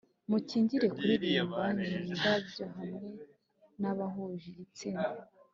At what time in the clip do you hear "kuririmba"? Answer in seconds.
0.95-1.61